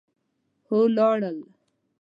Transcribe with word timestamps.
هغوی 0.67 0.87
لاړل 0.97 1.37